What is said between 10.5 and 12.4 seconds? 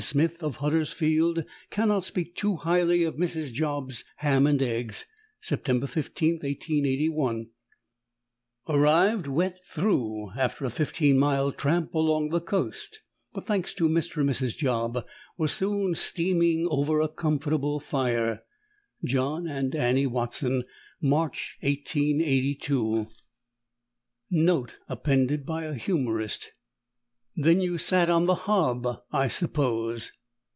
a 15 mile tramp along